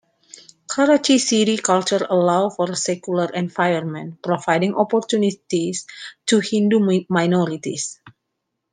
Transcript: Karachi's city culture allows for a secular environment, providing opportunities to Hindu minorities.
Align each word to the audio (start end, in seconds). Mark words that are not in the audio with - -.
Karachi's 0.67 1.29
city 1.29 1.57
culture 1.57 2.07
allows 2.09 2.55
for 2.55 2.71
a 2.71 2.75
secular 2.75 3.31
environment, 3.35 4.17
providing 4.23 4.73
opportunities 4.73 5.85
to 6.25 6.39
Hindu 6.39 7.03
minorities. 7.07 7.99